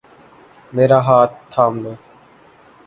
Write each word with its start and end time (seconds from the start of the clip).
میرا 0.73 0.99
ہاتھ 1.07 1.33
تھامو 1.51 1.81